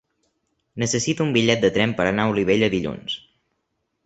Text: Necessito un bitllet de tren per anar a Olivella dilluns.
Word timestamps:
Necessito 0.83 1.27
un 1.27 1.33
bitllet 1.35 1.61
de 1.67 1.71
tren 1.77 1.93
per 2.01 2.09
anar 2.13 2.27
a 2.27 2.33
Olivella 2.35 2.71
dilluns. 2.77 3.21